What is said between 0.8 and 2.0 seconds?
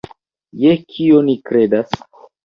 kio ni kredas?